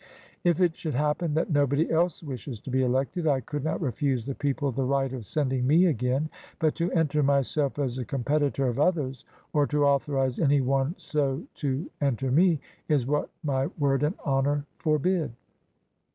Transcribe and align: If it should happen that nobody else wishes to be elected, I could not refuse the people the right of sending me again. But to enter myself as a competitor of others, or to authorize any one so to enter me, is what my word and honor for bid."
If 0.43 0.59
it 0.59 0.75
should 0.75 0.95
happen 0.95 1.35
that 1.35 1.51
nobody 1.51 1.91
else 1.91 2.23
wishes 2.23 2.59
to 2.61 2.71
be 2.71 2.81
elected, 2.81 3.27
I 3.27 3.39
could 3.39 3.63
not 3.63 3.79
refuse 3.79 4.25
the 4.25 4.33
people 4.33 4.71
the 4.71 4.83
right 4.83 5.13
of 5.13 5.27
sending 5.27 5.67
me 5.67 5.85
again. 5.85 6.27
But 6.57 6.73
to 6.77 6.91
enter 6.93 7.21
myself 7.21 7.77
as 7.77 7.99
a 7.99 8.05
competitor 8.05 8.65
of 8.67 8.79
others, 8.79 9.25
or 9.53 9.67
to 9.67 9.85
authorize 9.85 10.39
any 10.39 10.59
one 10.59 10.95
so 10.97 11.43
to 11.57 11.87
enter 12.01 12.31
me, 12.31 12.59
is 12.89 13.05
what 13.05 13.29
my 13.43 13.67
word 13.77 14.01
and 14.01 14.15
honor 14.25 14.65
for 14.79 14.97
bid." 14.97 15.33